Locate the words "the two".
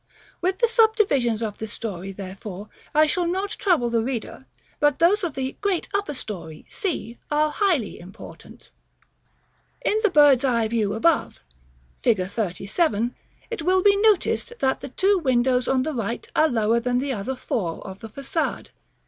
14.79-15.19